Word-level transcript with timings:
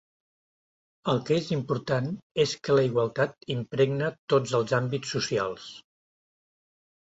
El 1.11 1.19
que 1.27 1.35
és 1.41 1.49
important 1.55 2.09
és 2.43 2.55
que 2.67 2.77
la 2.77 2.85
igualtat 2.87 3.45
impregne 3.57 4.09
tots 4.35 4.57
els 4.61 4.75
àmbits 4.79 5.13
socials. 5.19 5.69